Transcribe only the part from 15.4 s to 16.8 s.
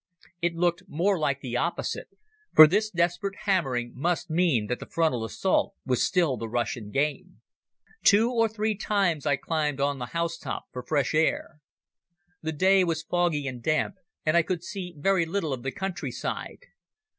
of the countryside.